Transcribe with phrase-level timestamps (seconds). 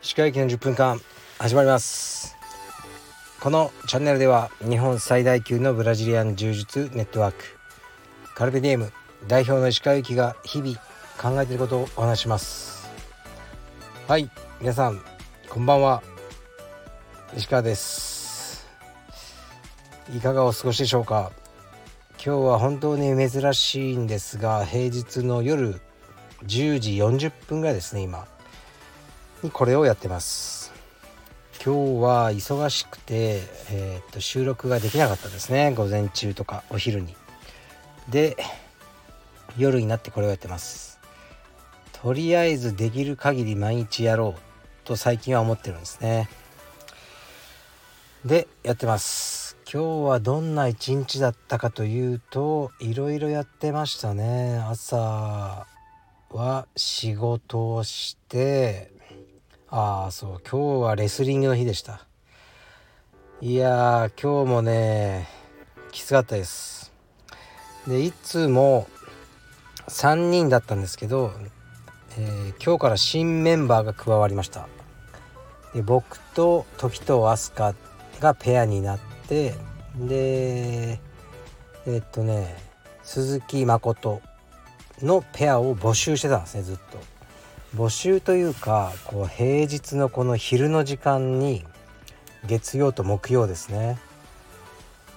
[0.00, 1.00] 歯科医の10分間
[1.38, 2.36] 始まります。
[3.40, 7.44] このチャンネルでは日本最大級のブラジリアン柔術ネットワーク。
[8.34, 8.92] カルベディエム
[9.28, 10.76] 代表の石川由紀が日々
[11.16, 12.90] 考えていることをお話します。
[14.08, 14.28] はい
[14.60, 15.00] 皆さん
[15.48, 16.02] こんばんは。
[17.36, 18.66] 石川です。
[20.12, 21.30] いかがお過ごしでしょうか？
[22.22, 25.80] 今日は本当に珍しいんですが平日の夜
[26.44, 28.26] 10時40分ぐらいですね今。
[29.42, 30.70] にこれをやってます。
[31.64, 35.72] 今日は忙しくて、えー、っと収録ができなかったですね。
[35.74, 37.16] 午前中とかお昼に。
[38.10, 38.36] で
[39.56, 41.00] 夜になってこれをやってます。
[42.02, 46.28] とりあえずできる限り毎日やろうと最近は思ってるんですね。
[48.26, 49.39] でやってます。
[49.72, 54.58] 今日はどんな一日だったかというといろいろやってましたね。
[54.68, 55.68] 朝
[56.32, 58.90] は仕事をして
[59.68, 62.04] ああそう今日はレスリングの日でした。
[63.40, 65.28] いやー今日もね
[65.92, 66.92] きつかったです。
[67.86, 68.88] でいつも
[69.86, 71.30] 3人だったんですけど、
[72.18, 74.66] えー、今日から新メンバーが加わりました。
[75.72, 77.76] で僕と時と飛鳥
[78.18, 79.54] がペアになってで
[81.86, 82.56] え、っとね
[83.02, 84.20] 鈴木誠
[85.02, 86.98] のペアを募集してたんですねずっと
[87.76, 91.64] 募集というかこう平日のこの昼の時間に
[92.46, 93.98] 月曜と木曜ですね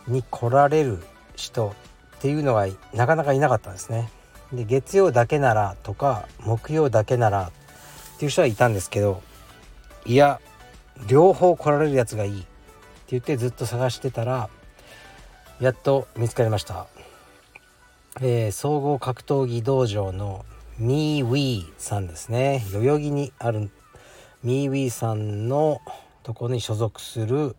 [0.07, 0.99] に来られる
[1.35, 1.73] 人
[2.17, 4.09] っていうのがなかなかいなかったんですね。
[4.51, 7.51] で月曜だけならとか木曜だけなら
[8.15, 9.23] っていう人はいたんですけど
[10.05, 10.39] いや
[11.07, 12.45] 両方来られるやつがいい
[13.09, 14.49] 言ってずっと探してたら
[15.59, 16.87] やっと見つかりました。
[18.21, 20.45] えー、総合格闘技道場の
[20.77, 23.71] ミーウィーさんですね代々木にある
[24.43, 25.81] ミーウィーさんの
[26.21, 27.55] とこに所属する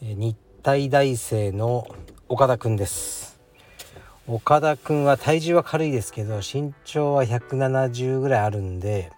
[0.00, 1.86] 日体大生の
[2.28, 3.38] 岡田くんです
[4.26, 9.10] 岡田くんは体重は軽いですけど身長は170ぐらいあるんで、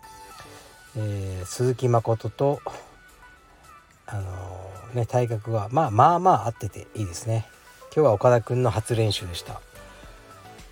[0.96, 2.60] えー、鈴木誠と
[4.12, 4.22] あの、
[4.94, 7.46] ね体格はまあまあまあ合ってていいですね。
[7.94, 9.60] 今日は岡田くんの初練習でした。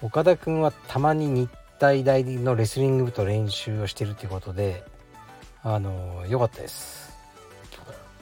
[0.02, 4.84] 岡田くんはたまに日体大のレスリング部と練習をしてるっていうことで
[5.62, 7.16] あの良かったです。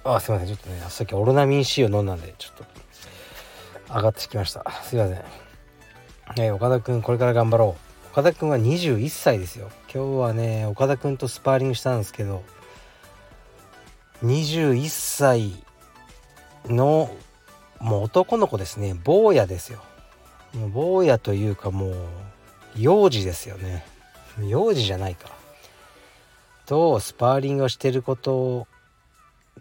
[0.04, 0.48] あすいません。
[0.48, 2.64] ちょっとねさっきオロナミン C を飲んだんでちょっと
[3.94, 4.64] 上がってきました。
[4.82, 5.24] すいません。
[6.38, 8.08] えー、岡田くんこれから頑張ろう。
[8.12, 9.70] 岡田くんは21歳ですよ。
[9.92, 12.42] 今日はね岡田くんとスパーリングしたんですけど
[14.24, 15.65] 21歳
[16.68, 17.10] の
[17.80, 18.94] もう男の子ですね。
[18.94, 19.82] 坊やですよ。
[20.54, 21.94] もう坊やというかもう
[22.76, 23.84] 幼児ですよね。
[24.48, 25.30] 幼児じゃないか。
[26.66, 28.66] とスパーリングをしてること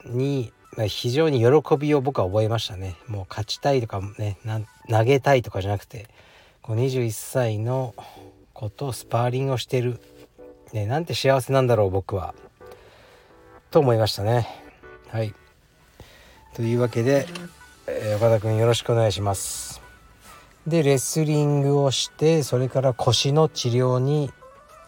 [0.05, 0.51] に
[0.87, 2.95] 非常に喜びを僕は覚えましたね。
[3.07, 4.37] もう勝ちたいとかね
[4.89, 6.07] 投げたいとかじゃなくて
[6.61, 7.93] こう21歳の
[8.53, 9.99] 子とスパーリングをしてる、
[10.73, 12.33] ね、なんて幸せなんだろう僕は。
[13.71, 14.47] と思いましたね。
[15.09, 15.33] はい。
[16.55, 17.27] というわけで、
[17.85, 19.81] えー、岡田君よろしくお願いします。
[20.65, 24.31] でレスリングをしてそれから腰の治療に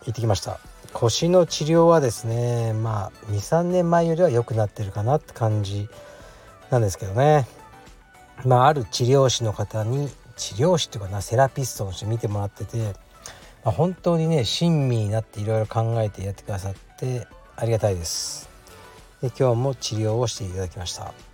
[0.05, 0.59] 行ってきました。
[0.93, 5.89] 腰の治療はですねまあ23年前よりは良くなってるかなって感じ
[6.69, 7.45] なんですけどね。
[8.45, 12.93] まあある治療師の方に治療師っていうかなセラピストとして見てもらってて、ま
[13.65, 17.27] あ、本当にね親身になっていろいろ考えてやってくださって
[17.57, 18.49] ありがたいです。
[19.21, 21.26] で今日も治療をしていただきました。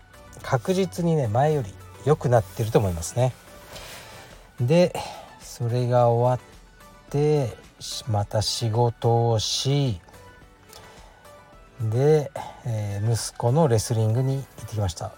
[0.43, 1.73] 確実にね前より
[2.05, 3.33] 良くなってると思いますね。
[4.61, 4.93] で
[5.41, 7.57] それが終わって
[8.07, 9.99] また仕事をし
[11.81, 12.31] で、
[12.65, 15.11] えー、息子のレスリングに行ってきました。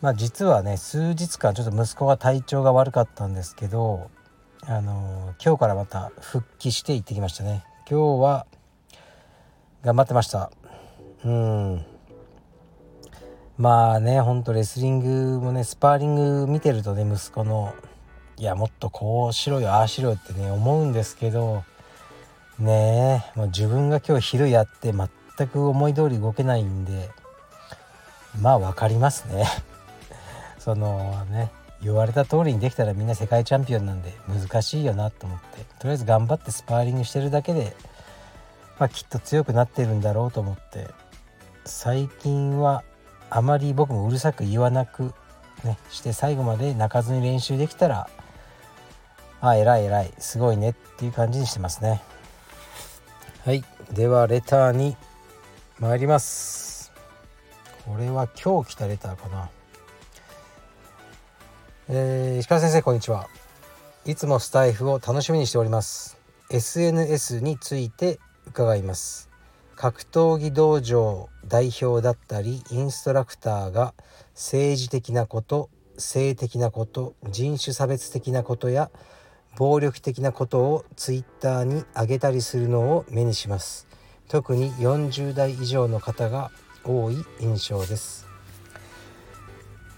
[0.00, 4.10] まあ実はね数日間ちょっと息子が体調が悪かったんですけど
[4.66, 7.64] あのー、今日からまた復帰して行ってきましたね。
[7.88, 8.46] 今日は
[9.82, 10.50] 頑張ってました。
[11.24, 11.91] うん。
[13.58, 17.74] まあねほんとレスリングもねスパーリング見てるとね息子の
[18.38, 21.64] いやもっとこうしろよああしろよってね思うんですけど
[22.58, 27.10] ねえもう自分が今日昼やって全く思い通り動けないんで
[28.40, 29.44] まあ分かりますね。
[30.58, 31.50] そのね
[31.82, 37.76] 言われた通りにできたらみんな世界チャンピオンなんで難しいよなと思ってとりあえず頑張ってスパーリングしてるだけで、
[38.78, 40.86] まあ、きっと強くなってるんだろうと思って
[41.64, 42.84] 最近は
[43.34, 45.14] あまり僕もうるさく言わなく
[45.64, 48.10] ねして最後まで泣かずに練習できたら
[49.40, 52.02] あ偉い偉いすごいねっていう感じにしてますね。
[53.44, 53.64] はい。
[53.90, 54.96] ではレターに
[55.80, 56.92] 参ります。
[57.86, 59.48] これは今日来たレターかな。
[61.88, 63.28] えー、石川先生こんにちは。
[64.04, 66.18] いつもスタイフを楽しみにしております。
[66.50, 69.31] SNS について伺います。
[69.76, 73.94] 格闘技道場代表だったりインストラクターが
[74.34, 78.90] 政治的なこと性的なこと人種差別的なことや
[79.56, 83.86] 暴力的なことをツイッターに上げたりするのを目にします。
[84.28, 86.50] 特に40代以上の方が
[86.84, 88.26] 多い印象です。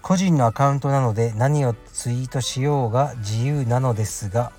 [0.01, 4.51] 個人のアカウントなので何をツイートしようが自由なのですが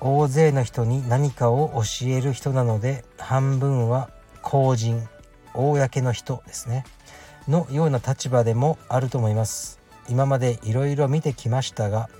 [0.00, 4.08] 大勢の人に何かを教える人なので半分は
[4.44, 5.08] 公人
[5.54, 6.84] 公の人ですね。
[7.48, 9.80] のような立場でもあると思います。
[10.08, 12.10] 今までいろいろ見てきましたが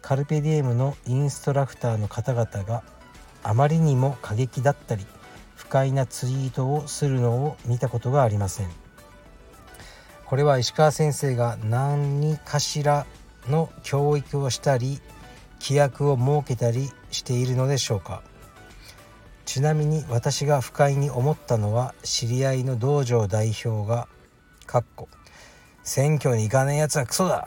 [0.00, 2.82] カルペディエムのインストラクターの方々が
[3.42, 5.04] あまりにも過激だったり
[5.54, 8.70] 不快なツイートをするのを見たことがありません。
[10.24, 13.06] これは石川先生が何かしら
[13.46, 15.00] の教育をしたり
[15.60, 18.22] 規約を設けたりしているのでしょうか。
[19.44, 24.08] ちなみに私が不快に思ったのは知り合いの道場代表が
[24.66, 25.08] 「かっこ
[25.82, 27.46] 選挙に行かねえやつはクソだ。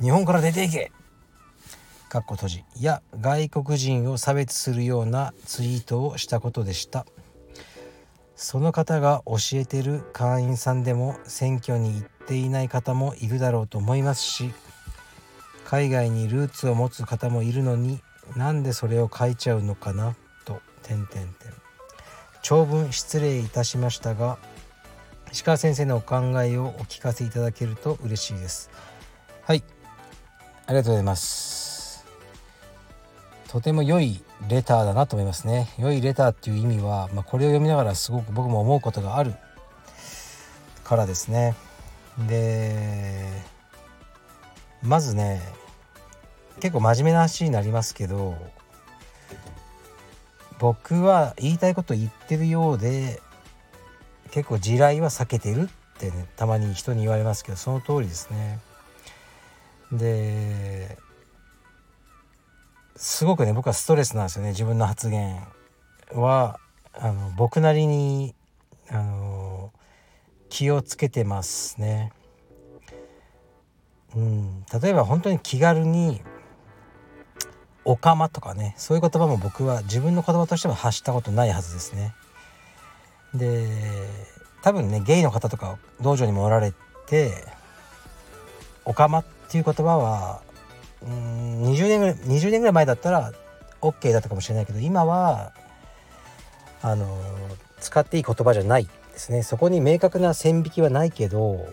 [0.00, 0.92] 日本から出ていけ。
[2.08, 2.64] かっこ閉じ。
[2.80, 7.06] や外国人を差別するようなツイートをしたことでした。
[8.36, 14.52] その方が教えてる会員さんでも選挙に行っていない方もいるだろうと思いますし
[15.64, 18.02] 海外にルーツを持つ方もいるのに
[18.36, 20.14] なんでそれを書いちゃうのかな。
[20.86, 21.28] と点々点。
[22.42, 24.38] 長文失礼いたしましたが
[25.32, 28.70] 石川先生のお考えをお聞かせいただけると嬉しいです。
[29.42, 29.64] はい。
[30.66, 32.06] ありがとうございます。
[33.48, 35.68] とても良いレターだなと思いますね。
[35.78, 39.34] 良いレターっていう意味は、まあ、これを読みながらすごく僕も思うことがある
[40.84, 41.54] からですね。
[42.28, 43.28] で
[44.82, 45.42] まずね
[46.60, 48.36] 結構真面目な話になりますけど
[50.58, 53.20] 僕は言いたいこと言ってるようで
[54.30, 58.60] 結構地雷は避けてるってねたまに人に言われますけどその通りですね。
[59.92, 60.98] で
[62.96, 65.46] すごくね僕はストレスなんですよね自分の発言
[66.12, 66.58] は
[66.92, 68.34] あの僕なりに
[68.88, 69.72] あの
[70.48, 72.12] 気をつけてますね。
[74.14, 76.22] うん、例えば本当に気軽に
[77.86, 82.14] 「おかま」とかねそういう言葉も僕は自分の言葉としては発したことないはずですね。
[83.32, 83.66] で
[84.62, 86.72] 多分ねゲイの方とか道場にもおられ
[87.06, 87.44] て
[88.84, 90.40] 「おかま」っていう言葉は
[91.02, 93.32] うん20年ぐらい20年ぐらい前だったら
[93.80, 95.52] OK だったかもしれないけど今は
[96.82, 97.18] あの
[97.80, 101.68] 使っていい言葉じゃないですねそこに明確な線引きはないけど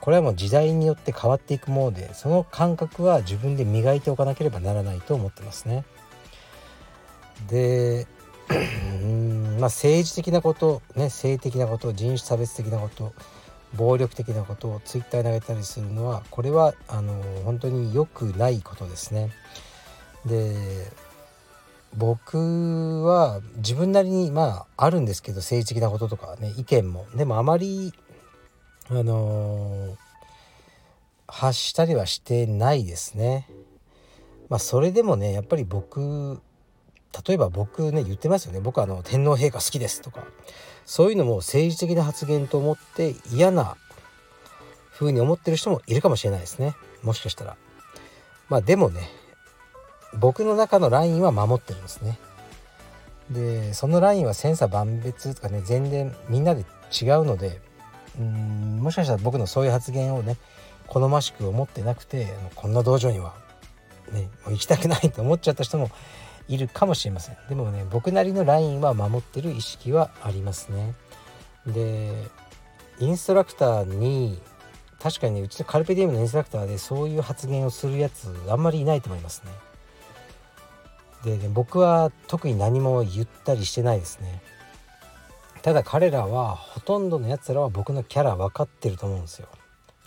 [0.00, 5.84] これはもう時代によって変わっていくものでその感覚は自分で磨いておかなければならないと思ってますね。
[7.48, 8.06] で
[9.60, 13.12] まあ、政治的なこと、ね、性的なこと人種差別的なこと
[13.76, 19.30] 暴力的なことをツイッターに投げたりするのはこれはあの本当に良くないことですね。
[20.26, 20.56] で
[21.96, 27.92] 僕は自分なりにまああるんですけど政治的なこととかね意見もでもあまり
[28.90, 29.96] あの
[31.28, 33.48] 発したりはしてないですね。
[34.48, 36.40] まあそれでもねやっぱり僕
[37.26, 38.60] 例えば僕ね言ってますよね。
[38.60, 40.24] 僕はあの天皇陛下好きですとか。
[40.86, 43.76] そういうのも政治的な発言と思って嫌な
[44.92, 46.74] 風に思ってる人もいるかもしれないですね。
[47.04, 47.56] もしかしたら。
[48.48, 49.08] まあでもね
[50.18, 52.18] 僕の中のラインは守ってるんですね。
[53.30, 55.62] でそのラインは千差万別とかね。
[55.64, 57.60] 全然みんなで違うので
[58.18, 60.36] うんもしかしたら僕のそういう発言をね
[60.86, 63.34] 好ましく思ってなくてこんな道場には
[64.12, 65.90] ねもう行きたくないと思っちゃった人も
[66.48, 67.36] いるかもしれません。
[67.48, 70.94] でもね僕なりのラインは守ってる意識はありますね。
[71.66, 72.12] で
[72.98, 74.40] インストラクターに
[75.00, 79.52] 確かにうちのカルペディウムのインストラクターでそういう発言をするやつあんまりいないと思いますね。
[81.24, 84.42] で、ね、僕は特に何も言ったりしてないですね。
[85.62, 89.48] ただ彼らはほとんどのやつらは僕のキャラ分かってると思うんですよ。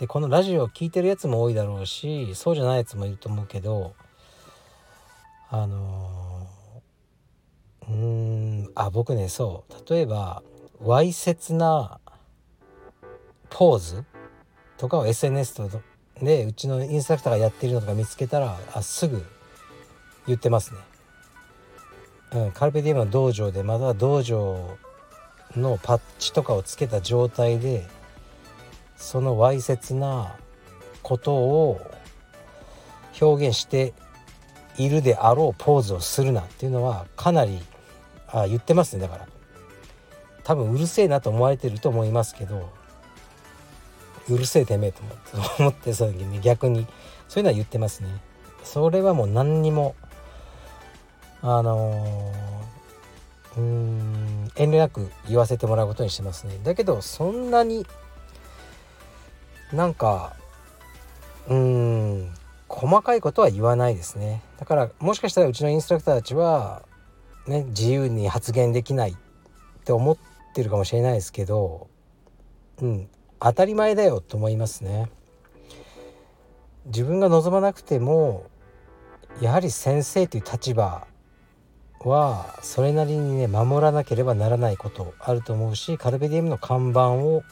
[0.00, 3.94] でこのラジオを聴いてるやつも多いだろうしそうじゃないやつもいると思うけど
[5.50, 6.48] あの
[7.88, 9.92] うんあ僕ねそう。
[9.92, 10.42] 例えば
[10.80, 12.00] わいせつな
[13.50, 14.04] ポーズ
[14.76, 15.70] とかを SNS と
[16.20, 19.24] でうちのインストラクターがやってるのとか見つけたらあすぐ
[20.26, 20.80] 言ってますね。
[22.32, 24.76] うん、カルペディウムの道場でまた道場
[25.56, 27.86] のパッチとかをつけた状態で
[28.96, 30.36] そのわいせつな
[31.02, 31.80] ことを
[33.20, 33.92] 表現して
[34.76, 37.60] いるであろうポーズをするなっていうのはかなり
[38.28, 39.02] あ言ってますね。
[39.02, 39.28] だから
[40.42, 42.70] 多分うるせえなと思われてると思いますけど
[44.28, 46.86] うるせえてめえと思って思ってその時に逆に
[47.28, 48.08] そういうのは言ってますね。
[48.62, 49.94] それはもう何にも
[51.42, 54.23] あのー、うん
[54.56, 56.58] 遠慮なく言わせてもらうことにしてますね。
[56.62, 57.86] だけどそんなに
[59.72, 60.34] なんか
[61.48, 62.32] うん
[62.68, 64.42] 細かいことは言わないですね。
[64.58, 66.82] だからもしかしたらうちのインストラクターたちは
[67.46, 69.14] ね自由に発言できないっ
[69.84, 70.16] て思っ
[70.54, 71.88] てるかもしれないですけど
[72.80, 73.08] うん
[73.40, 75.10] 当たり前だよと思いますね。
[76.86, 78.46] 自分が望まなくても
[79.40, 81.06] やはり先生という立場
[82.10, 87.44] はそれなりにね守らなければならないことあると思うしカルベディウムの看板を、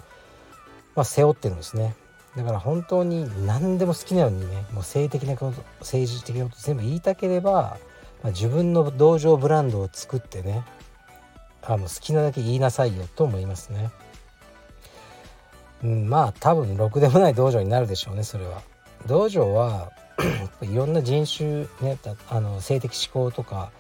[0.95, 1.95] まあ、背負ってるんですね
[2.37, 7.79] だから本当に何でも好きなようにねもう性的なこと政治的なこと全部言いたければ、
[8.23, 10.65] まあ、自分の道場ブランドを作ってね
[11.63, 13.91] あの好きなだけ言いなさいよと思いますね。
[15.85, 18.63] うん、まあ多分ろくでもない道場になるでしょうねそれは。
[19.07, 19.93] 道場は
[20.61, 23.71] いろんな人種ねあの性的指向とか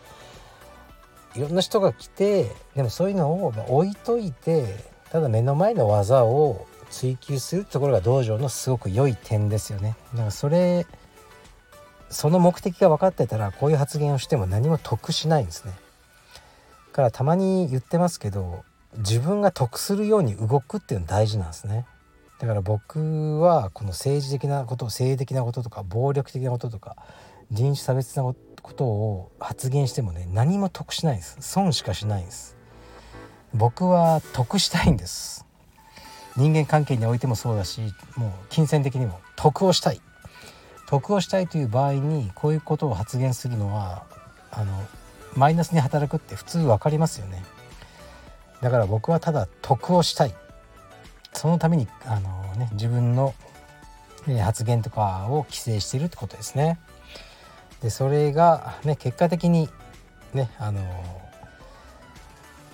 [1.34, 9.96] いろんな人が来てでもそういうのを置いといてただ目の前の技を追求するところが道場のすごく良い点ですよね。
[10.12, 10.86] だからそれ
[12.10, 15.72] その目的が分かってたらこういう発言をしても何も得しないんですね。
[16.90, 18.64] だからたまに言ってますけど
[18.98, 21.86] 自分が得するように動くっていうの大事なんですね。
[22.38, 26.96] だから僕はこの政治的なこと性的なこととか暴力的なこととか
[27.50, 31.36] 人種差別なことを発言してもね何も得しないです。
[31.40, 32.56] 損しかしないんです。
[33.54, 35.44] 僕は得したいんです。
[36.36, 37.82] 人間関係においてもそうだし
[38.16, 39.20] もう金銭的にも。
[39.36, 40.00] 得をしたい。
[40.86, 44.04] 得をしたいという場合にこういうことを発言するのは
[44.50, 44.72] あの
[45.34, 47.42] マイナスに働くって普通分かりますよね。
[48.60, 50.34] だから僕はただ得をしたい。
[51.32, 53.34] そのためにあの、ね、自分の
[54.42, 56.78] 発言とかを規制しているってことですね。
[57.82, 59.68] でそれが、ね、結果的に
[60.34, 60.80] ねあの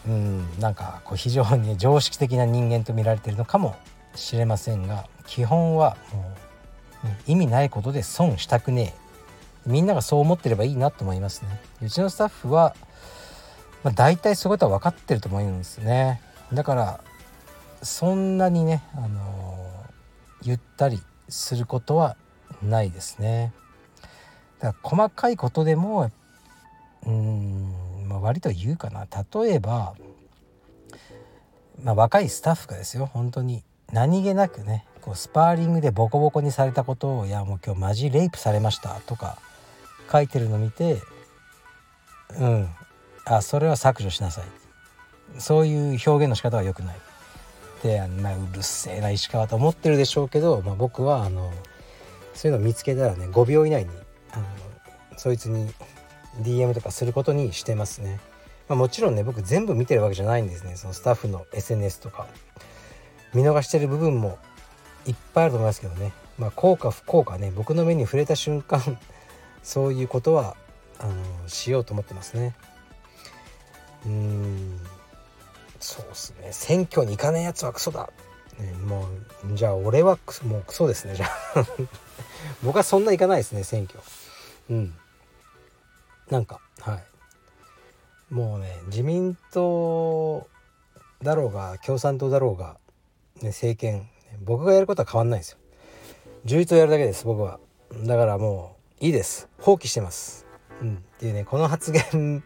[0.06, 3.76] うんなんかこう非常に常識的な人間と見られてるのかも
[4.14, 6.34] しれませんが基本はも
[7.04, 9.08] う、意味ないことで損したくねえ
[9.66, 11.60] みんながそう思ってればいいなと思いますね。
[11.82, 12.74] うちのスタッフは、
[13.84, 16.22] まあ、大体そういうことは分かってると思うんですね。
[16.54, 17.00] だから
[17.82, 19.68] そんなにね、あの、
[20.42, 22.16] ゆったりすることは
[22.62, 23.52] ないですね。
[24.60, 26.10] だから細かいことでも
[27.06, 27.72] うん、
[28.08, 29.06] まあ、割と言うかな。
[29.40, 29.94] 例えば、
[31.82, 33.62] まあ、若いスタッフがですよ本当に
[33.92, 39.38] 何気なくねこうスパーリングでボコボコにされたことを「いやもう今日マジレイプされました」とか
[40.10, 41.00] 書いてるの見て
[42.38, 42.68] うん
[43.24, 44.44] あそれは削除しなさい。
[45.36, 46.96] そういう表現の仕方は良くない。
[47.82, 51.52] で、まあ、うるせえな石川と思ってるでしょうけど、まあ、僕はあの
[52.34, 53.90] そういうのを見つけたらね5秒以内に
[54.38, 55.72] あのそいつに
[56.40, 58.20] DM とかすることにしてますね。
[58.68, 60.76] まあ、もちろんね僕全部見てるわけじゃないんですね。
[60.76, 62.26] そのスタッフの SNS とか。
[63.34, 64.38] 見逃してる部分も
[65.06, 66.12] いっぱいあると思いますけどね。
[66.38, 67.52] まあ効果不効果ね。
[67.54, 68.98] 僕の目に触れた瞬間
[69.62, 70.56] そういうことは
[70.98, 71.14] あの
[71.46, 72.54] しようと思ってますね。
[74.06, 74.80] うん
[75.80, 76.48] そうっすね。
[76.52, 78.10] 選挙に行かねえやつはクソだ、
[78.58, 79.08] ね、も
[79.52, 81.66] うじゃあ俺はもうクソですねじゃあ。
[82.62, 84.00] 僕はそんな行かないですね選挙。
[84.70, 84.94] うん。
[86.30, 88.34] なんかはい。
[88.34, 90.46] もうね自民党
[91.22, 92.76] だろうが共産党だろうが、
[93.42, 94.08] ね、政権
[94.44, 95.58] 僕がやることは変わんないですよ。
[96.44, 97.58] 充実をやるだけです僕は。
[98.04, 99.48] だからもういいです。
[99.58, 100.46] 放棄してます。
[100.80, 100.96] うん。
[100.96, 102.42] っていうねこの発言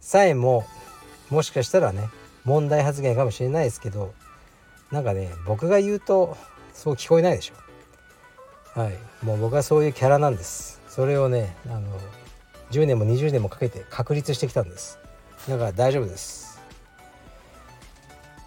[0.00, 0.64] さえも
[1.30, 2.08] もしかしたらね
[2.44, 4.14] 問題発言かもしれないですけど
[4.92, 6.36] なんかね僕が言うと
[6.72, 8.80] そう聞こえないでしょ。
[8.80, 8.98] はい。
[9.24, 10.80] もう僕はそういうキャラなんです。
[10.96, 11.82] それをねあの
[12.70, 14.98] 10年も20年もかけて確立してきたんです。
[15.46, 16.58] だから大丈夫です。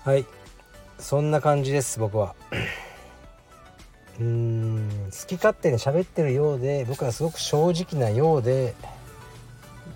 [0.04, 0.26] はい。
[0.98, 2.34] そんな感じです僕は。
[4.20, 8.74] うーん好き勝手に喋ってるようで僕はすごく正直なようで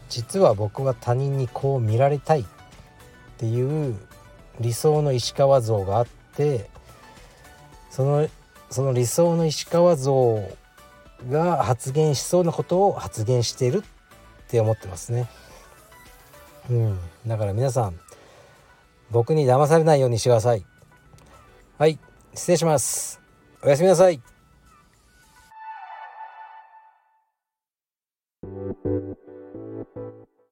[0.10, 2.46] 実は僕は他人にこう見られたいっ
[3.40, 3.96] ていう
[4.60, 6.70] 理想の石川像があって
[7.90, 8.30] その
[8.70, 10.48] その理想の石川像
[11.30, 15.30] が発言しそうなことを発言しているって思ってますね。
[16.70, 17.00] うん。
[17.28, 18.00] だから皆さん
[19.12, 20.66] 僕に騙されないようにしてください。
[21.78, 22.00] はい。
[22.34, 23.22] 失礼します。
[23.64, 24.33] おやすみなさい。